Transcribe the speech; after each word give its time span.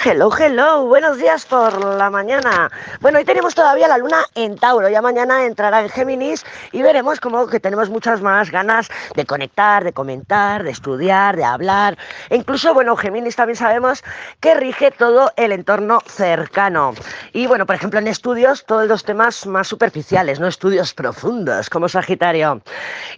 Hello, 0.00 0.30
hello, 0.30 0.84
buenos 0.84 1.18
días 1.18 1.44
por 1.44 1.84
la 1.84 2.08
mañana. 2.08 2.70
Bueno, 3.00 3.18
hoy 3.18 3.24
tenemos 3.24 3.56
todavía 3.56 3.88
la 3.88 3.98
luna 3.98 4.24
en 4.36 4.56
Tauro, 4.56 4.88
ya 4.88 5.02
mañana 5.02 5.44
entrará 5.44 5.80
en 5.80 5.88
Géminis 5.88 6.46
y 6.70 6.82
veremos 6.82 7.18
como 7.18 7.48
que 7.48 7.58
tenemos 7.58 7.90
muchas 7.90 8.20
más 8.20 8.52
ganas 8.52 8.88
de 9.16 9.26
conectar, 9.26 9.82
de 9.82 9.92
comentar, 9.92 10.62
de 10.62 10.70
estudiar, 10.70 11.34
de 11.34 11.42
hablar. 11.42 11.98
E 12.30 12.36
incluso, 12.36 12.74
bueno, 12.74 12.94
Géminis 12.94 13.34
también 13.34 13.56
sabemos 13.56 14.04
que 14.38 14.54
rige 14.54 14.92
todo 14.92 15.32
el 15.34 15.50
entorno 15.50 15.98
cercano. 16.06 16.94
Y 17.32 17.48
bueno, 17.48 17.66
por 17.66 17.74
ejemplo, 17.74 17.98
en 17.98 18.06
estudios, 18.06 18.66
todos 18.66 18.86
los 18.86 19.02
temas 19.02 19.46
más 19.46 19.66
superficiales, 19.66 20.38
no 20.38 20.46
estudios 20.46 20.94
profundos, 20.94 21.68
como 21.68 21.88
Sagitario. 21.88 22.62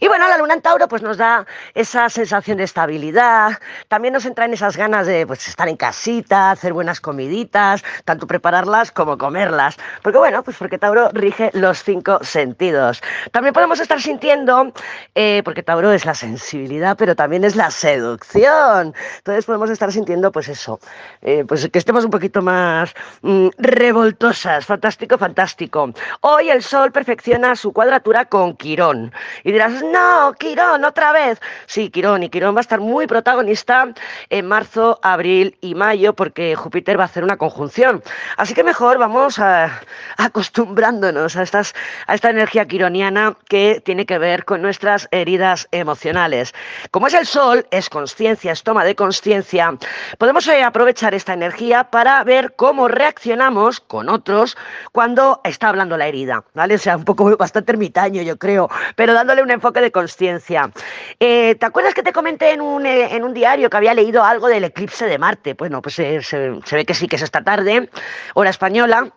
Y 0.00 0.08
bueno, 0.08 0.26
la 0.28 0.38
luna 0.38 0.54
en 0.54 0.62
Tauro 0.62 0.88
pues 0.88 1.02
nos 1.02 1.18
da 1.18 1.44
esa 1.74 2.08
sensación 2.08 2.56
de 2.56 2.64
estabilidad, 2.64 3.60
también 3.88 4.14
nos 4.14 4.24
entra 4.24 4.46
en 4.46 4.54
esas 4.54 4.78
ganas 4.78 5.06
de 5.06 5.26
pues, 5.26 5.46
estar 5.46 5.68
en 5.68 5.76
casita, 5.76 6.52
hacer 6.52 6.69
buenas 6.72 7.00
comiditas, 7.00 7.82
tanto 8.04 8.26
prepararlas 8.26 8.92
como 8.92 9.18
comerlas. 9.18 9.76
Porque 10.02 10.18
bueno, 10.18 10.42
pues 10.42 10.56
porque 10.56 10.78
Tauro 10.78 11.10
rige 11.12 11.50
los 11.54 11.82
cinco 11.82 12.18
sentidos. 12.22 13.02
También 13.32 13.54
podemos 13.54 13.80
estar 13.80 14.00
sintiendo, 14.00 14.72
eh, 15.14 15.42
porque 15.44 15.62
Tauro 15.62 15.92
es 15.92 16.04
la 16.04 16.14
sensibilidad, 16.14 16.96
pero 16.96 17.14
también 17.14 17.44
es 17.44 17.56
la 17.56 17.70
seducción. 17.70 18.94
Entonces 19.18 19.44
podemos 19.44 19.70
estar 19.70 19.92
sintiendo, 19.92 20.32
pues 20.32 20.48
eso, 20.48 20.80
eh, 21.22 21.44
pues 21.46 21.68
que 21.68 21.78
estemos 21.78 22.04
un 22.04 22.10
poquito 22.10 22.42
más 22.42 22.94
mm, 23.22 23.48
revoltosas. 23.58 24.66
Fantástico, 24.66 25.18
fantástico. 25.18 25.92
Hoy 26.20 26.50
el 26.50 26.62
Sol 26.62 26.92
perfecciona 26.92 27.56
su 27.56 27.72
cuadratura 27.72 28.24
con 28.24 28.56
Quirón. 28.56 29.12
Y 29.44 29.52
dirás, 29.52 29.82
no, 29.82 30.34
Quirón, 30.38 30.84
otra 30.84 31.12
vez. 31.12 31.40
Sí, 31.66 31.90
Quirón, 31.90 32.22
y 32.22 32.28
Quirón 32.28 32.54
va 32.54 32.60
a 32.60 32.62
estar 32.62 32.80
muy 32.80 33.06
protagonista 33.06 33.88
en 34.28 34.46
marzo, 34.46 34.98
abril 35.02 35.56
y 35.60 35.74
mayo, 35.74 36.14
porque 36.14 36.54
Júpiter 36.60 36.98
va 36.98 37.04
a 37.04 37.06
hacer 37.06 37.24
una 37.24 37.36
conjunción. 37.36 38.02
Así 38.36 38.54
que 38.54 38.62
mejor 38.62 38.98
vamos 38.98 39.38
a, 39.38 39.80
acostumbrándonos 40.16 41.36
a, 41.36 41.42
estas, 41.42 41.74
a 42.06 42.14
esta 42.14 42.30
energía 42.30 42.66
quironiana 42.66 43.36
que 43.48 43.82
tiene 43.84 44.06
que 44.06 44.18
ver 44.18 44.44
con 44.44 44.62
nuestras 44.62 45.08
heridas 45.10 45.66
emocionales. 45.72 46.54
Como 46.90 47.08
es 47.08 47.14
el 47.14 47.26
Sol, 47.26 47.66
es 47.70 47.88
conciencia, 47.88 48.52
es 48.52 48.62
toma 48.62 48.84
de 48.84 48.94
conciencia, 48.94 49.74
podemos 50.18 50.46
eh, 50.46 50.62
aprovechar 50.62 51.14
esta 51.14 51.32
energía 51.32 51.84
para 51.84 52.22
ver 52.24 52.54
cómo 52.56 52.88
reaccionamos 52.88 53.80
con 53.80 54.08
otros 54.08 54.56
cuando 54.92 55.40
está 55.44 55.68
hablando 55.68 55.96
la 55.96 56.06
herida, 56.06 56.44
¿vale? 56.54 56.74
O 56.74 56.78
sea, 56.78 56.96
un 56.96 57.04
poco 57.04 57.36
bastante 57.36 57.72
ermitaño, 57.72 58.22
yo 58.22 58.36
creo, 58.36 58.68
pero 58.96 59.14
dándole 59.14 59.42
un 59.42 59.50
enfoque 59.50 59.80
de 59.80 59.90
conciencia. 59.90 60.70
Eh, 61.18 61.54
¿Te 61.54 61.66
acuerdas 61.66 61.94
que 61.94 62.02
te 62.02 62.12
comenté 62.12 62.52
en 62.52 62.60
un, 62.60 62.86
eh, 62.86 63.14
en 63.14 63.24
un 63.24 63.34
diario 63.34 63.70
que 63.70 63.76
había 63.76 63.94
leído 63.94 64.22
algo 64.22 64.48
del 64.48 64.64
eclipse 64.64 65.06
de 65.06 65.18
Marte? 65.18 65.54
Bueno, 65.54 65.80
pues 65.82 65.94
se, 65.94 66.49
se 66.64 66.76
ve 66.76 66.84
que 66.84 66.94
sí, 66.94 67.08
que 67.08 67.16
es 67.16 67.22
esta 67.22 67.42
tarde, 67.42 67.90
hora 68.34 68.50
española. 68.50 69.12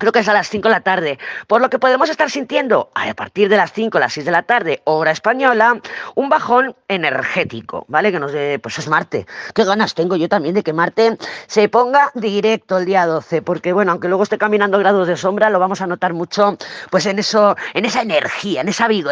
Creo 0.00 0.12
que 0.12 0.20
es 0.20 0.28
a 0.28 0.32
las 0.32 0.48
5 0.48 0.66
de 0.66 0.74
la 0.74 0.80
tarde. 0.80 1.18
Por 1.46 1.60
lo 1.60 1.68
que 1.68 1.78
podemos 1.78 2.08
estar 2.08 2.30
sintiendo 2.30 2.90
a 2.94 3.12
partir 3.12 3.50
de 3.50 3.58
las 3.58 3.70
5 3.74 3.98
a 3.98 4.00
las 4.00 4.14
6 4.14 4.24
de 4.24 4.32
la 4.32 4.44
tarde, 4.44 4.80
hora 4.84 5.10
española, 5.10 5.78
un 6.14 6.30
bajón 6.30 6.74
energético, 6.88 7.84
¿vale? 7.86 8.10
Que 8.10 8.18
nos 8.18 8.32
dé, 8.32 8.58
pues 8.58 8.78
es 8.78 8.88
Marte. 8.88 9.26
Qué 9.54 9.62
ganas 9.62 9.92
tengo 9.92 10.16
yo 10.16 10.26
también 10.26 10.54
de 10.54 10.62
que 10.62 10.72
Marte 10.72 11.18
se 11.46 11.68
ponga 11.68 12.10
directo 12.14 12.78
el 12.78 12.86
día 12.86 13.04
12, 13.04 13.42
porque 13.42 13.74
bueno, 13.74 13.92
aunque 13.92 14.08
luego 14.08 14.22
esté 14.22 14.38
caminando 14.38 14.78
grados 14.78 15.06
de 15.06 15.18
sombra, 15.18 15.50
lo 15.50 15.58
vamos 15.58 15.82
a 15.82 15.86
notar 15.86 16.14
mucho, 16.14 16.56
pues 16.90 17.04
en 17.04 17.18
eso, 17.18 17.54
en 17.74 17.84
esa 17.84 18.00
energía, 18.00 18.62
en 18.62 18.68
esa 18.68 18.88
vigor, 18.88 19.10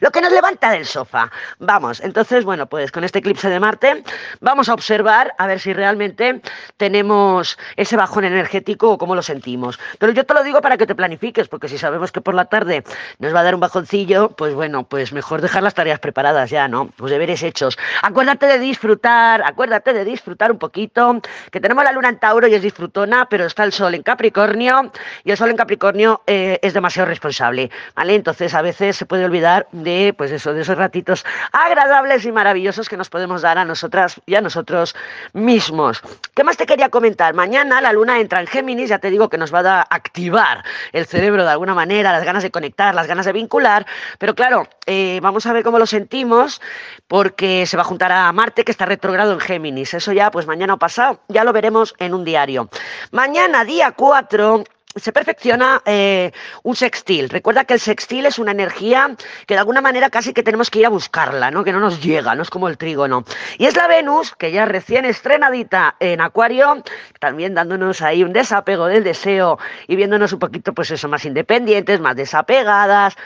lo 0.00 0.10
que 0.10 0.20
nos 0.20 0.32
levanta 0.32 0.70
del 0.70 0.86
sofá. 0.86 1.30
Vamos, 1.58 2.00
entonces, 2.00 2.44
bueno, 2.44 2.66
pues 2.66 2.92
con 2.92 3.04
este 3.04 3.18
eclipse 3.18 3.50
de 3.50 3.60
Marte 3.60 4.04
vamos 4.40 4.70
a 4.70 4.74
observar 4.74 5.34
a 5.36 5.46
ver 5.46 5.60
si 5.60 5.74
realmente 5.74 6.40
tenemos 6.78 7.58
ese 7.76 7.96
bajón 7.96 8.24
energético 8.24 8.92
o 8.92 8.98
cómo 8.98 9.14
lo 9.14 9.22
sentimos. 9.22 9.78
Pero 9.98 10.13
yo 10.14 10.24
te 10.24 10.34
lo 10.34 10.42
digo 10.42 10.60
para 10.62 10.76
que 10.76 10.86
te 10.86 10.94
planifiques, 10.94 11.48
porque 11.48 11.68
si 11.68 11.78
sabemos 11.78 12.12
que 12.12 12.20
por 12.20 12.34
la 12.34 12.46
tarde 12.46 12.84
nos 13.18 13.34
va 13.34 13.40
a 13.40 13.42
dar 13.42 13.54
un 13.54 13.60
bajoncillo, 13.60 14.30
pues 14.30 14.54
bueno, 14.54 14.84
pues 14.84 15.12
mejor 15.12 15.42
dejar 15.42 15.62
las 15.62 15.74
tareas 15.74 15.98
preparadas 15.98 16.50
ya, 16.50 16.68
¿no? 16.68 16.88
Pues 16.96 17.10
deberes 17.10 17.42
hechos. 17.42 17.76
Acuérdate 18.02 18.46
de 18.46 18.58
disfrutar, 18.58 19.42
acuérdate 19.44 19.92
de 19.92 20.04
disfrutar 20.04 20.52
un 20.52 20.58
poquito, 20.58 21.20
que 21.50 21.60
tenemos 21.60 21.84
la 21.84 21.92
luna 21.92 22.08
en 22.08 22.18
Tauro 22.18 22.46
y 22.46 22.54
es 22.54 22.62
disfrutona, 22.62 23.26
pero 23.28 23.44
está 23.44 23.64
el 23.64 23.72
sol 23.72 23.94
en 23.94 24.02
Capricornio 24.02 24.92
y 25.24 25.30
el 25.30 25.36
sol 25.36 25.50
en 25.50 25.56
Capricornio 25.56 26.22
eh, 26.26 26.58
es 26.62 26.74
demasiado 26.74 27.08
responsable, 27.08 27.70
¿vale? 27.94 28.14
Entonces 28.14 28.54
a 28.54 28.62
veces 28.62 28.96
se 28.96 29.06
puede 29.06 29.24
olvidar 29.24 29.66
de, 29.72 30.14
pues 30.16 30.30
eso, 30.30 30.54
de 30.54 30.62
esos 30.62 30.78
ratitos 30.78 31.24
agradables 31.52 32.24
y 32.24 32.32
maravillosos 32.32 32.88
que 32.88 32.96
nos 32.96 33.08
podemos 33.08 33.42
dar 33.42 33.58
a 33.58 33.64
nosotras 33.64 34.20
y 34.26 34.34
a 34.34 34.40
nosotros 34.40 34.94
mismos. 35.32 36.02
¿Qué 36.34 36.44
más 36.44 36.56
te 36.56 36.66
quería 36.66 36.88
comentar? 36.88 37.34
Mañana 37.34 37.80
la 37.80 37.92
luna 37.92 38.20
entra 38.20 38.40
en 38.40 38.46
Géminis, 38.46 38.88
ya 38.88 38.98
te 38.98 39.10
digo 39.10 39.28
que 39.28 39.38
nos 39.38 39.52
va 39.52 39.60
a 39.60 39.62
dar 39.62 39.86
activar 39.94 40.64
el 40.92 41.06
cerebro 41.06 41.44
de 41.44 41.50
alguna 41.50 41.74
manera, 41.74 42.12
las 42.12 42.24
ganas 42.24 42.42
de 42.42 42.50
conectar, 42.50 42.94
las 42.94 43.06
ganas 43.06 43.26
de 43.26 43.32
vincular, 43.32 43.86
pero 44.18 44.34
claro, 44.34 44.68
eh, 44.86 45.20
vamos 45.22 45.46
a 45.46 45.52
ver 45.52 45.64
cómo 45.64 45.78
lo 45.78 45.86
sentimos, 45.86 46.60
porque 47.06 47.66
se 47.66 47.76
va 47.76 47.82
a 47.82 47.86
juntar 47.86 48.12
a 48.12 48.32
Marte, 48.32 48.64
que 48.64 48.72
está 48.72 48.86
retrogrado 48.86 49.32
en 49.32 49.40
Géminis. 49.40 49.94
Eso 49.94 50.12
ya, 50.12 50.30
pues 50.30 50.46
mañana 50.46 50.74
o 50.74 50.78
pasado, 50.78 51.20
ya 51.28 51.44
lo 51.44 51.52
veremos 51.52 51.94
en 51.98 52.14
un 52.14 52.24
diario. 52.24 52.68
Mañana, 53.10 53.64
día 53.64 53.92
4, 53.92 54.64
se 54.96 55.12
perfecciona 55.12 55.82
eh, 55.84 56.32
un 56.62 56.76
sextil. 56.76 57.28
Recuerda 57.28 57.64
que 57.64 57.74
el 57.74 57.80
sextil 57.80 58.26
es 58.26 58.38
una 58.38 58.52
energía 58.52 59.16
que 59.46 59.54
de 59.54 59.60
alguna 59.60 59.80
manera 59.80 60.10
casi 60.10 60.32
que 60.32 60.42
tenemos 60.42 60.70
que 60.70 60.80
ir 60.80 60.86
a 60.86 60.90
buscarla, 60.90 61.50
¿no? 61.50 61.64
Que 61.64 61.72
no 61.72 61.80
nos 61.80 62.00
llega, 62.02 62.34
no 62.34 62.42
es 62.42 62.50
como 62.50 62.68
el 62.68 62.78
trígono. 62.78 63.24
Y 63.58 63.66
es 63.66 63.76
la 63.76 63.88
Venus, 63.88 64.34
que 64.36 64.52
ya 64.52 64.64
recién 64.64 65.04
estrenadita 65.04 65.96
en 66.00 66.20
Acuario, 66.20 66.82
también 67.18 67.54
dándonos 67.54 68.02
ahí 68.02 68.22
un 68.22 68.32
desapego 68.32 68.86
del 68.86 69.04
deseo 69.04 69.58
y 69.88 69.96
viéndonos 69.96 70.32
un 70.32 70.38
poquito, 70.38 70.72
pues 70.72 70.90
eso, 70.90 71.08
más 71.08 71.24
independientes, 71.24 72.00
más 72.00 72.16
desapegadas, 72.16 73.16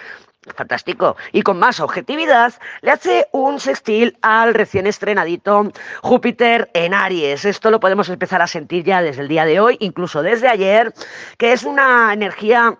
fantástico, 0.54 1.16
y 1.32 1.42
con 1.42 1.58
más 1.58 1.80
objetividad, 1.80 2.54
le 2.82 2.90
hace 2.90 3.26
un 3.32 3.60
sextil 3.60 4.18
al 4.22 4.54
recién 4.54 4.86
estrenadito 4.86 5.70
Júpiter 6.02 6.70
en 6.74 6.94
Aries. 6.94 7.44
Esto 7.44 7.70
lo 7.70 7.80
podemos 7.80 8.08
empezar 8.08 8.42
a 8.42 8.46
sentir 8.46 8.84
ya 8.84 9.02
desde 9.02 9.22
el 9.22 9.28
día 9.28 9.44
de 9.44 9.60
hoy, 9.60 9.76
incluso 9.80 10.22
desde 10.22 10.48
ayer, 10.48 10.92
que 11.36 11.52
es 11.52 11.64
una 11.64 12.12
energía 12.12 12.78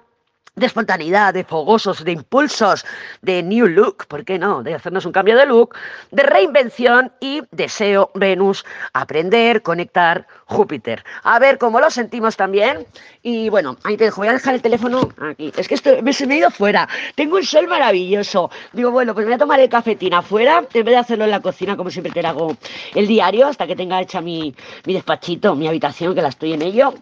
de 0.58 0.66
espontaneidad, 0.66 1.34
de 1.34 1.44
fogosos, 1.44 2.04
de 2.04 2.12
impulsos, 2.12 2.84
de 3.22 3.42
new 3.42 3.66
look, 3.66 4.06
¿por 4.06 4.24
qué 4.24 4.38
no? 4.38 4.62
De 4.62 4.74
hacernos 4.74 5.06
un 5.06 5.12
cambio 5.12 5.36
de 5.36 5.46
look, 5.46 5.74
de 6.10 6.22
reinvención 6.22 7.12
y 7.20 7.42
deseo 7.50 8.10
Venus, 8.14 8.64
aprender, 8.92 9.62
conectar 9.62 10.26
Júpiter. 10.46 11.04
A 11.22 11.38
ver 11.38 11.58
cómo 11.58 11.80
lo 11.80 11.91
sentimos 11.91 12.36
también. 12.36 12.86
Y 13.22 13.48
bueno, 13.50 13.76
ahí 13.84 13.96
te 13.96 14.04
dejo, 14.04 14.22
voy 14.22 14.28
a 14.28 14.32
dejar 14.32 14.54
el 14.54 14.62
teléfono 14.62 15.08
aquí. 15.20 15.52
Es 15.56 15.69
que 15.69 15.74
esto 15.74 15.91
me, 16.02 16.12
se 16.12 16.26
me 16.26 16.34
ha 16.34 16.38
ido 16.38 16.50
fuera. 16.50 16.88
Tengo 17.14 17.36
un 17.36 17.44
sol 17.44 17.69
maravilloso. 17.69 18.50
Digo, 18.72 18.90
bueno, 18.90 19.14
pues 19.14 19.26
voy 19.26 19.34
a 19.34 19.38
tomar 19.38 19.60
el 19.60 19.69
cafetín 19.69 20.14
afuera, 20.14 20.64
en 20.72 20.84
vez 20.84 20.92
de 20.92 20.96
hacerlo 20.96 21.25
en 21.25 21.30
la 21.30 21.40
cocina, 21.40 21.76
como 21.76 21.90
siempre 21.90 22.12
te 22.12 22.26
hago 22.26 22.56
el 22.94 23.06
diario, 23.06 23.46
hasta 23.46 23.66
que 23.66 23.76
tenga 23.76 24.00
hecha 24.00 24.20
mi, 24.20 24.54
mi 24.86 24.94
despachito, 24.94 25.54
mi 25.54 25.69
habitación, 25.69 26.14
que 26.14 26.22
la 26.22 26.28
estoy 26.28 26.54
en 26.54 26.62
ello 26.62 26.94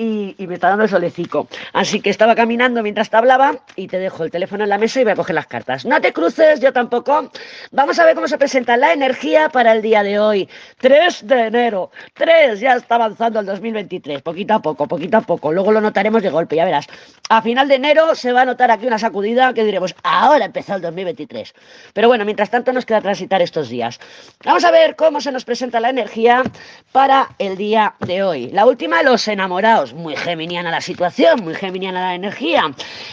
y, 0.00 0.46
me 0.46 0.54
está 0.54 0.68
dando 0.68 0.84
el 0.84 0.90
solecico. 0.90 1.46
Así 1.74 2.00
que 2.00 2.10
estaba 2.10 2.34
caminando 2.34 2.82
mientras 2.82 3.10
te 3.10 3.16
hablaba 3.16 3.58
y 3.76 3.86
te 3.86 3.98
dejo 3.98 4.24
el 4.24 4.30
teléfono 4.30 4.64
en 4.64 4.70
la 4.70 4.78
mesa 4.78 5.00
y 5.00 5.04
voy 5.04 5.12
a 5.12 5.16
coger 5.16 5.34
las 5.34 5.46
cartas. 5.46 5.84
No 5.84 6.00
te 6.00 6.12
cruces, 6.12 6.60
yo 6.60 6.72
tampoco. 6.72 7.30
Vamos 7.70 7.98
a 7.98 8.04
ver 8.06 8.14
cómo 8.14 8.26
se 8.26 8.38
presenta 8.38 8.76
la 8.78 8.92
energía 8.92 9.50
para 9.50 9.72
el 9.72 9.82
día 9.82 10.02
de 10.02 10.18
hoy. 10.18 10.48
3 10.78 11.26
de 11.26 11.46
enero. 11.46 11.90
3, 12.14 12.60
ya 12.60 12.76
está 12.76 12.94
avanzando 12.94 13.40
el 13.40 13.46
2023. 13.46 14.22
Poquito 14.22 14.54
a 14.54 14.62
poco, 14.62 14.88
poquito 14.88 15.18
a 15.18 15.20
poco. 15.20 15.52
Luego 15.52 15.70
lo 15.70 15.82
notaremos 15.82 16.22
de 16.22 16.30
golpe, 16.30 16.56
ya 16.56 16.64
verás. 16.64 16.86
A 17.28 17.42
final 17.42 17.68
de 17.68 17.74
enero 17.74 18.14
se 18.14 18.32
va 18.32 18.42
a 18.42 18.44
notar 18.46 18.70
aquí 18.70 18.86
una 18.86 18.98
sacudida 18.98 19.52
que 19.52 19.64
diremos, 19.64 19.94
ahora 20.02 20.46
empezó 20.46 20.74
el 20.76 20.80
2023. 20.80 21.54
Pero 21.92 22.08
bueno, 22.08 22.24
mientras 22.24 22.50
tanto 22.50 22.72
nos 22.72 22.86
queda 22.86 23.02
transitar 23.02 23.42
estos 23.42 23.68
días. 23.68 24.00
Vamos 24.44 24.64
a 24.64 24.70
ver 24.70 24.96
cómo 24.96 25.20
se 25.20 25.30
nos 25.30 25.44
presenta 25.44 25.78
la 25.78 25.90
energía 25.90 26.42
para 26.90 27.28
el 27.38 27.56
día 27.56 27.94
de 28.00 28.22
hoy. 28.22 28.48
La 28.48 28.64
última, 28.64 29.02
los 29.02 29.28
enamorados 29.28 29.89
muy 29.94 30.16
geminiana 30.16 30.70
la 30.70 30.80
situación, 30.80 31.42
muy 31.42 31.54
geminiana 31.54 32.00
la 32.00 32.14
energía. 32.14 32.70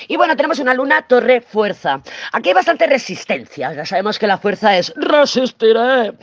Y 0.08 0.16
bueno, 0.18 0.36
tenemos 0.36 0.60
una 0.60 0.74
luna 0.74 1.08
torre 1.08 1.42
fuerza. 1.42 2.02
Aquí 2.32 2.50
hay 2.50 2.56
bastante 2.56 2.88
resistencia, 2.88 3.74
ya 3.74 3.86
sabemos 3.86 4.20
que 4.20 4.28
la 4.28 4.38
fuerza 4.38 4.78
es 4.78 4.94
resistiré 4.96 6.14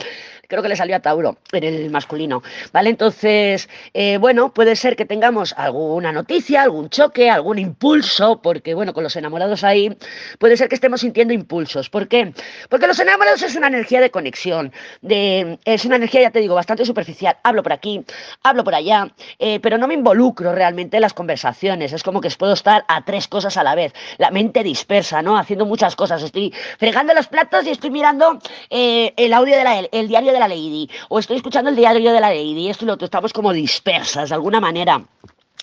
creo 0.49 0.63
que 0.63 0.69
le 0.69 0.77
salió 0.77 0.97
a 0.97 1.01
Tauro 1.01 1.39
en 1.53 1.65
el 1.65 1.91
masculino, 1.91 2.43
¿vale? 2.73 2.91
Entonces, 2.91 3.69
eh, 3.95 4.19
bueno, 4.19 4.53
puede 4.53 4.77
ser 4.77 4.97
que 4.97 5.05
tengamos 5.05 5.55
alguna 5.57 6.13
noticia, 6.13 6.63
algún 6.63 6.91
choque, 6.91 7.31
algún 7.31 7.59
impulso, 7.59 8.41
porque 8.43 8.75
bueno, 8.75 8.93
con 8.93 9.03
los 9.03 9.17
enamorados 9.17 9.65
ahí, 9.65 9.97
puede 10.39 10.57
ser 10.57 10.69
que 10.69 10.75
estemos 10.75 11.01
sintiendo 11.01 11.33
impulsos. 11.33 11.91
¿Por 11.91 12.09
qué? 12.09 12.33
Porque 12.69 12.87
los 12.87 12.99
enamorados 12.99 13.43
es 13.43 13.57
una 13.57 13.69
energía 13.69 14.01
de 14.01 14.11
conexión, 14.11 14.73
de, 15.01 15.59
es 15.65 15.85
una 15.85 15.97
energía, 15.97 16.23
ya 16.23 16.31
te 16.31 16.41
digo, 16.41 16.55
bastante 16.55 16.85
superficial. 16.85 17.37
Hablo 17.43 17.63
por 17.63 17.73
aquí, 17.73 18.05
hablo 18.43 18.65
por 18.65 18.75
allá, 18.75 19.09
eh, 19.39 19.61
pero 19.61 19.79
no 19.79 19.89
me 19.89 19.95
involucro 19.95 20.53
realmente 20.53 20.99
en 20.99 21.01
las 21.01 21.15
conversaciones. 21.15 21.93
Es 21.93 22.03
como 22.03 22.21
que 22.21 22.31
puedo 22.37 22.53
estar 22.53 22.85
a 22.89 23.05
tres 23.05 23.29
cosas 23.29 23.57
a 23.57 23.63
la 23.63 23.75
vez. 23.75 23.93
La 24.19 24.31
mente 24.31 24.63
dispersa, 24.63 25.23
¿no? 25.23 25.39
Haciendo 25.39 25.67
muchas 25.67 25.97
cosas. 25.97 26.23
Estoy 26.23 26.53
fregando 26.79 27.15
los 27.15 27.29
platos 27.29 27.67
y 27.67 27.71
estoy 27.71 27.91
mirando 27.91 28.39
eh, 28.71 29.15
el 29.17 29.33
audio 29.33 29.57
de 29.57 29.65
la, 29.65 29.79
el 29.81 30.09
diario 30.09 30.33
de 30.35 30.41
la 30.41 30.49
Lady, 30.49 30.91
o 31.09 31.19
estoy 31.19 31.37
escuchando 31.37 31.71
el 31.71 31.77
diario 31.77 32.13
de 32.13 32.21
la 32.21 32.29
Lady, 32.29 32.69
esto 32.69 32.85
y 32.85 32.89
lo 32.89 32.95
otro, 32.95 33.07
estamos 33.07 33.33
como 33.33 33.53
dispersas 33.53 34.29
de 34.29 34.35
alguna 34.35 34.61
manera. 34.61 35.03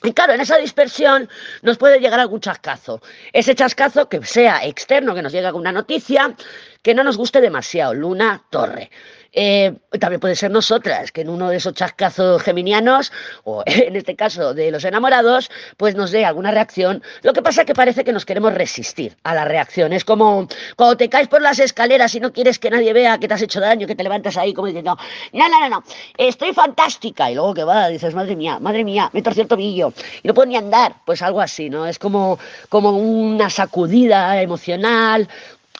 Y 0.03 0.13
claro, 0.13 0.33
en 0.33 0.41
esa 0.41 0.57
dispersión 0.57 1.29
nos 1.61 1.77
puede 1.77 1.99
llegar 1.99 2.19
algún 2.19 2.39
chascazo. 2.39 3.01
Ese 3.33 3.53
chascazo 3.53 4.09
que 4.09 4.23
sea 4.25 4.65
externo, 4.65 5.13
que 5.13 5.21
nos 5.21 5.31
llega 5.31 5.51
con 5.51 5.61
una 5.61 5.71
noticia, 5.71 6.35
que 6.81 6.95
no 6.95 7.03
nos 7.03 7.17
guste 7.17 7.39
demasiado. 7.39 7.93
Luna 7.93 8.41
Torre. 8.49 8.89
Eh, 9.33 9.73
también 9.99 10.19
puede 10.19 10.35
ser 10.35 10.51
nosotras, 10.51 11.11
que 11.11 11.21
en 11.21 11.29
uno 11.29 11.49
de 11.49 11.57
esos 11.57 11.73
chascazos 11.73 12.43
geminianos, 12.43 13.11
o 13.43 13.63
en 13.65 13.95
este 13.95 14.15
caso 14.15 14.53
de 14.53 14.71
los 14.71 14.83
enamorados, 14.83 15.49
pues 15.77 15.95
nos 15.95 16.11
dé 16.11 16.25
alguna 16.25 16.51
reacción. 16.51 17.01
Lo 17.21 17.33
que 17.33 17.41
pasa 17.41 17.61
es 17.61 17.67
que 17.67 17.73
parece 17.73 18.03
que 18.03 18.13
nos 18.13 18.25
queremos 18.25 18.53
resistir 18.53 19.15
a 19.23 19.33
la 19.33 19.45
reacción. 19.45 19.93
Es 19.93 20.03
como 20.03 20.47
cuando 20.75 20.97
te 20.97 21.09
caes 21.09 21.27
por 21.27 21.41
las 21.41 21.59
escaleras 21.59 22.13
y 22.15 22.19
no 22.19 22.33
quieres 22.33 22.59
que 22.59 22.69
nadie 22.69 22.93
vea 22.93 23.17
que 23.17 23.27
te 23.27 23.33
has 23.33 23.41
hecho 23.41 23.59
daño, 23.59 23.87
que 23.87 23.95
te 23.95 24.03
levantas 24.03 24.37
ahí 24.37 24.53
como 24.53 24.67
diciendo, 24.67 24.97
no, 25.33 25.49
no, 25.49 25.59
no, 25.59 25.69
no, 25.69 25.83
estoy 26.17 26.53
fantástica. 26.53 27.31
Y 27.31 27.35
luego 27.35 27.53
que 27.53 27.63
va, 27.63 27.87
dices, 27.87 28.13
madre 28.13 28.35
mía, 28.35 28.59
madre 28.59 28.83
mía, 28.83 29.09
me 29.13 29.21
torcí 29.21 29.41
el 29.41 29.47
tobillo 29.47 29.93
y 30.23 30.27
no 30.27 30.33
puedo 30.33 30.47
ni 30.47 30.57
andar. 30.57 30.95
Pues 31.05 31.21
algo 31.21 31.41
así, 31.41 31.69
¿no? 31.69 31.85
Es 31.85 31.99
como, 31.99 32.37
como 32.69 32.91
una 32.91 33.49
sacudida 33.49 34.41
emocional, 34.41 35.27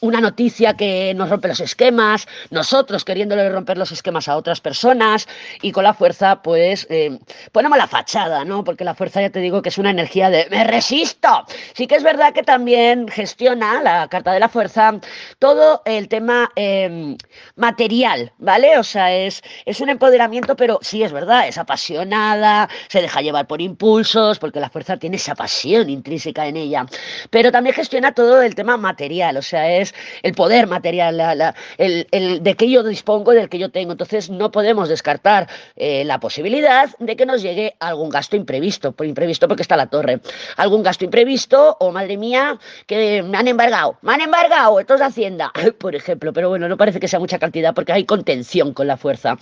una 0.01 0.19
noticia 0.19 0.73
que 0.73 1.13
nos 1.13 1.29
rompe 1.29 1.47
los 1.47 1.59
esquemas, 1.59 2.27
nosotros 2.49 3.05
queriéndole 3.05 3.49
romper 3.49 3.77
los 3.77 3.91
esquemas 3.91 4.27
a 4.27 4.35
otras 4.35 4.59
personas 4.59 5.27
y 5.61 5.71
con 5.71 5.83
la 5.83 5.93
fuerza 5.93 6.41
pues 6.41 6.87
eh, 6.89 7.19
ponemos 7.51 7.77
la 7.77 7.87
fachada, 7.87 8.43
¿no? 8.43 8.63
Porque 8.63 8.83
la 8.83 8.95
fuerza 8.95 9.21
ya 9.21 9.29
te 9.29 9.39
digo 9.39 9.61
que 9.61 9.69
es 9.69 9.77
una 9.77 9.91
energía 9.91 10.31
de 10.31 10.47
me 10.49 10.63
resisto. 10.63 11.45
Sí 11.73 11.85
que 11.85 11.95
es 11.95 12.03
verdad 12.03 12.33
que 12.33 12.41
también 12.41 13.07
gestiona 13.07 13.81
la 13.83 14.07
carta 14.07 14.33
de 14.33 14.39
la 14.39 14.49
fuerza 14.49 14.99
todo 15.37 15.83
el 15.85 16.07
tema 16.07 16.51
em, 16.55 17.15
material, 17.55 18.33
¿vale? 18.39 18.79
O 18.79 18.83
sea, 18.83 19.13
es, 19.13 19.43
es 19.65 19.81
un 19.81 19.89
empoderamiento, 19.89 20.55
pero 20.55 20.79
sí 20.81 21.03
es 21.03 21.11
verdad, 21.11 21.47
es 21.47 21.59
apasionada, 21.59 22.69
se 22.87 23.01
deja 23.01 23.21
llevar 23.21 23.45
por 23.45 23.61
impulsos, 23.61 24.39
porque 24.39 24.59
la 24.59 24.69
fuerza 24.71 24.97
tiene 24.97 25.17
esa 25.17 25.35
pasión 25.35 25.89
intrínseca 25.89 26.47
en 26.47 26.57
ella, 26.57 26.85
pero 27.29 27.51
también 27.51 27.75
gestiona 27.75 28.13
todo 28.13 28.41
el 28.41 28.55
tema 28.55 28.77
material, 28.77 29.37
o 29.37 29.41
sea, 29.43 29.69
es 29.71 29.90
el 30.23 30.33
poder 30.33 30.67
material, 30.67 31.53
el, 31.77 32.43
de 32.43 32.55
que 32.55 32.69
yo 32.69 32.83
dispongo, 32.83 33.31
del 33.31 33.49
que 33.49 33.59
yo 33.59 33.69
tengo. 33.69 33.93
Entonces 33.93 34.29
no 34.29 34.51
podemos 34.51 34.89
descartar 34.89 35.47
eh, 35.75 36.03
la 36.05 36.19
posibilidad 36.19 36.89
de 36.99 37.15
que 37.15 37.25
nos 37.25 37.41
llegue 37.41 37.75
algún 37.79 38.09
gasto 38.09 38.35
imprevisto, 38.35 38.91
por 38.91 39.05
imprevisto 39.05 39.47
porque 39.47 39.63
está 39.63 39.77
la 39.77 39.87
torre, 39.87 40.21
algún 40.57 40.83
gasto 40.83 41.05
imprevisto 41.05 41.77
o 41.79 41.91
madre 41.91 42.17
mía 42.17 42.59
que 42.85 43.23
me 43.23 43.37
han 43.37 43.47
embargado, 43.47 43.97
me 44.01 44.13
han 44.13 44.21
embargado, 44.21 44.79
esto 44.79 44.95
es 44.95 45.01
Hacienda, 45.01 45.51
por 45.79 45.95
ejemplo, 45.95 46.33
pero 46.33 46.49
bueno, 46.49 46.67
no 46.67 46.77
parece 46.77 46.99
que 46.99 47.07
sea 47.07 47.19
mucha 47.19 47.39
cantidad 47.39 47.73
porque 47.73 47.93
hay 47.93 48.05
contención 48.05 48.73
con 48.73 48.87
la 48.87 48.97
fuerza. 48.97 49.37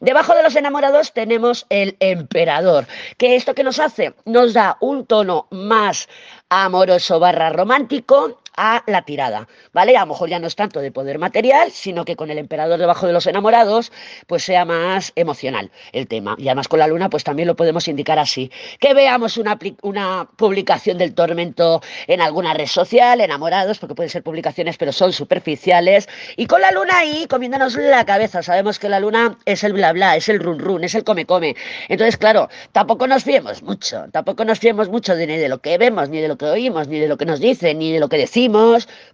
Debajo 0.00 0.34
de 0.34 0.42
los 0.42 0.56
enamorados 0.56 1.12
tenemos 1.12 1.66
el 1.68 1.96
emperador, 2.00 2.86
que 3.16 3.36
esto 3.36 3.54
que 3.54 3.64
nos 3.64 3.78
hace 3.78 4.14
nos 4.24 4.54
da 4.54 4.76
un 4.80 5.06
tono 5.06 5.46
más 5.50 6.08
amoroso 6.48 7.18
barra 7.18 7.50
romántico 7.50 8.40
a 8.56 8.82
la 8.86 9.02
tirada, 9.02 9.48
¿vale? 9.72 9.96
A 9.96 10.00
lo 10.00 10.06
mejor 10.06 10.28
ya 10.28 10.38
no 10.38 10.46
es 10.46 10.56
tanto 10.56 10.80
de 10.80 10.90
poder 10.90 11.18
material, 11.18 11.70
sino 11.70 12.04
que 12.04 12.16
con 12.16 12.30
el 12.30 12.38
emperador 12.38 12.78
debajo 12.78 13.06
de 13.06 13.12
los 13.12 13.26
enamorados, 13.26 13.92
pues 14.26 14.44
sea 14.44 14.64
más 14.64 15.12
emocional 15.14 15.70
el 15.92 16.08
tema. 16.08 16.34
Y 16.38 16.48
además 16.48 16.68
con 16.68 16.78
la 16.78 16.86
luna, 16.86 17.10
pues 17.10 17.24
también 17.24 17.46
lo 17.46 17.56
podemos 17.56 17.86
indicar 17.88 18.18
así. 18.18 18.50
Que 18.80 18.94
veamos 18.94 19.36
una, 19.36 19.58
una 19.82 20.28
publicación 20.36 20.98
del 20.98 21.14
tormento 21.14 21.82
en 22.06 22.20
alguna 22.20 22.54
red 22.54 22.66
social, 22.66 23.20
enamorados, 23.20 23.78
porque 23.78 23.94
pueden 23.94 24.10
ser 24.10 24.22
publicaciones, 24.22 24.76
pero 24.78 24.92
son 24.92 25.12
superficiales. 25.12 26.08
Y 26.36 26.46
con 26.46 26.60
la 26.60 26.70
luna 26.70 26.98
ahí, 26.98 27.26
comiéndonos 27.28 27.76
la 27.76 28.06
cabeza. 28.06 28.42
Sabemos 28.42 28.78
que 28.78 28.88
la 28.88 29.00
luna 29.00 29.38
es 29.44 29.64
el 29.64 29.74
bla 29.74 29.92
bla, 29.92 30.16
es 30.16 30.28
el 30.28 30.40
run 30.40 30.58
run, 30.58 30.84
es 30.84 30.94
el 30.94 31.04
come 31.04 31.26
come. 31.26 31.56
Entonces, 31.88 32.16
claro, 32.16 32.48
tampoco 32.72 33.06
nos 33.06 33.24
fiemos 33.24 33.62
mucho, 33.62 34.06
tampoco 34.12 34.44
nos 34.44 34.58
fiemos 34.58 34.88
mucho 34.88 35.14
ni 35.14 35.26
de 35.26 35.48
lo 35.48 35.58
que 35.58 35.76
vemos, 35.78 36.08
ni 36.08 36.20
de 36.20 36.28
lo 36.28 36.36
que 36.38 36.46
oímos, 36.46 36.88
ni 36.88 36.98
de 36.98 37.08
lo 37.08 37.16
que 37.16 37.26
nos 37.26 37.40
dicen, 37.40 37.78
ni 37.78 37.92
de 37.92 38.00
lo 38.00 38.08
que 38.08 38.16
decimos 38.16 38.45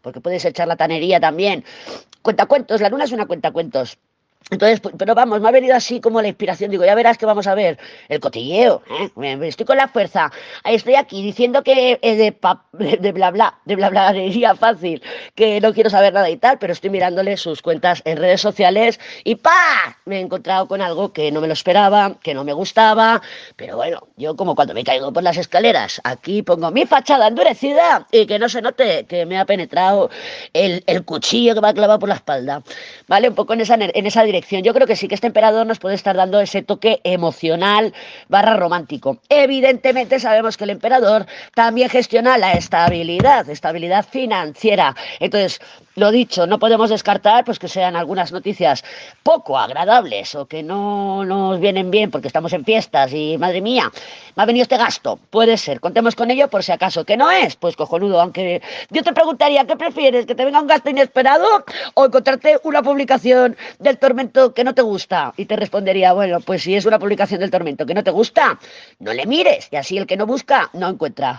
porque 0.00 0.20
puede 0.20 0.40
ser 0.40 0.52
charlatanería 0.52 1.20
también. 1.20 1.64
Cuentacuentos, 2.22 2.80
la 2.80 2.88
luna 2.88 3.04
es 3.04 3.12
una 3.12 3.26
cuentacuentos. 3.26 3.98
Entonces, 4.52 4.80
pues, 4.80 4.94
pero 4.98 5.14
vamos, 5.14 5.40
me 5.40 5.48
ha 5.48 5.50
venido 5.50 5.74
así 5.74 5.98
como 5.98 6.20
la 6.20 6.28
inspiración. 6.28 6.70
Digo, 6.70 6.84
ya 6.84 6.94
verás 6.94 7.16
que 7.16 7.24
vamos 7.24 7.46
a 7.46 7.54
ver 7.54 7.78
el 8.10 8.20
cotilleo. 8.20 8.82
¿eh? 8.90 9.38
Estoy 9.44 9.64
con 9.64 9.78
la 9.78 9.88
fuerza. 9.88 10.30
Estoy 10.62 10.94
aquí 10.94 11.22
diciendo 11.22 11.62
que 11.62 11.98
es 12.02 12.18
de, 12.18 12.36
de, 13.00 13.12
bla 13.12 13.30
bla, 13.30 13.58
de 13.64 13.76
bla 13.76 13.88
bla, 13.88 14.14
fácil, 14.56 15.02
que 15.34 15.58
no 15.62 15.72
quiero 15.72 15.88
saber 15.88 16.12
nada 16.12 16.28
y 16.28 16.36
tal, 16.36 16.58
pero 16.58 16.74
estoy 16.74 16.90
mirándole 16.90 17.38
sus 17.38 17.62
cuentas 17.62 18.02
en 18.04 18.18
redes 18.18 18.42
sociales 18.42 19.00
y 19.24 19.36
¡pa! 19.36 19.96
Me 20.04 20.18
he 20.18 20.20
encontrado 20.20 20.68
con 20.68 20.82
algo 20.82 21.14
que 21.14 21.32
no 21.32 21.40
me 21.40 21.46
lo 21.46 21.54
esperaba, 21.54 22.18
que 22.22 22.34
no 22.34 22.44
me 22.44 22.52
gustaba. 22.52 23.22
Pero 23.56 23.76
bueno, 23.76 24.06
yo 24.18 24.36
como 24.36 24.54
cuando 24.54 24.74
me 24.74 24.84
caigo 24.84 25.14
por 25.14 25.22
las 25.22 25.38
escaleras, 25.38 25.98
aquí 26.04 26.42
pongo 26.42 26.70
mi 26.70 26.84
fachada 26.84 27.26
endurecida 27.28 28.06
y 28.12 28.26
que 28.26 28.38
no 28.38 28.50
se 28.50 28.60
note 28.60 29.06
que 29.06 29.24
me 29.24 29.38
ha 29.38 29.46
penetrado 29.46 30.10
el, 30.52 30.84
el 30.86 31.06
cuchillo 31.06 31.54
que 31.54 31.62
me 31.62 31.68
ha 31.68 31.72
clavado 31.72 31.98
por 31.98 32.10
la 32.10 32.16
espalda. 32.16 32.62
¿Vale? 33.08 33.30
Un 33.30 33.34
poco 33.34 33.54
en 33.54 33.62
esa, 33.62 33.76
en 33.76 34.06
esa 34.06 34.22
dirección 34.24 34.41
yo 34.50 34.74
creo 34.74 34.86
que 34.86 34.96
sí 34.96 35.08
que 35.08 35.14
este 35.14 35.26
emperador 35.26 35.66
nos 35.66 35.78
puede 35.78 35.94
estar 35.94 36.16
dando 36.16 36.40
ese 36.40 36.62
toque 36.62 37.00
emocional 37.04 37.92
barra 38.28 38.56
romántico. 38.56 39.18
Evidentemente 39.28 40.20
sabemos 40.20 40.56
que 40.56 40.64
el 40.64 40.70
emperador 40.70 41.26
también 41.54 41.88
gestiona 41.88 42.38
la 42.38 42.52
estabilidad, 42.52 43.48
estabilidad 43.48 44.04
financiera. 44.04 44.94
Entonces, 45.20 45.60
lo 45.94 46.10
dicho, 46.10 46.46
no 46.46 46.58
podemos 46.58 46.90
descartar 46.90 47.44
pues 47.44 47.58
que 47.58 47.68
sean 47.68 47.96
algunas 47.96 48.32
noticias 48.32 48.82
poco 49.22 49.58
agradables 49.58 50.34
o 50.34 50.46
que 50.46 50.62
no 50.62 51.24
nos 51.24 51.60
vienen 51.60 51.90
bien 51.90 52.10
porque 52.10 52.28
estamos 52.28 52.52
en 52.52 52.64
fiestas 52.64 53.12
y 53.12 53.36
madre 53.36 53.60
mía, 53.60 53.90
me 54.34 54.42
ha 54.42 54.46
venido 54.46 54.62
este 54.62 54.78
gasto. 54.78 55.18
Puede 55.30 55.56
ser, 55.58 55.80
contemos 55.80 56.14
con 56.14 56.30
ello 56.30 56.48
por 56.48 56.62
si 56.62 56.72
acaso. 56.72 57.04
¿Que 57.04 57.16
no 57.16 57.30
es? 57.30 57.56
Pues 57.56 57.76
cojonudo, 57.76 58.20
aunque 58.20 58.62
yo 58.90 59.02
te 59.02 59.12
preguntaría, 59.12 59.66
¿qué 59.66 59.76
prefieres? 59.76 60.26
¿Que 60.26 60.34
te 60.34 60.44
venga 60.44 60.60
un 60.60 60.66
gasto 60.66 60.90
inesperado 60.90 61.46
o 61.94 62.06
encontrarte 62.06 62.58
una 62.64 62.82
publicación 62.82 63.56
del 63.78 63.98
que 64.30 64.64
no 64.64 64.74
te 64.74 64.82
gusta? 64.82 65.32
Y 65.36 65.46
te 65.46 65.56
respondería, 65.56 66.12
bueno, 66.12 66.40
pues 66.40 66.62
si 66.62 66.74
es 66.74 66.84
una 66.86 66.98
publicación 66.98 67.40
del 67.40 67.50
tormento 67.50 67.86
que 67.86 67.94
no 67.94 68.04
te 68.04 68.10
gusta, 68.10 68.58
no 68.98 69.12
le 69.12 69.26
mires 69.26 69.68
y 69.70 69.76
así 69.76 69.98
el 69.98 70.06
que 70.06 70.16
no 70.16 70.26
busca 70.26 70.70
no 70.74 70.88
encuentra. 70.88 71.30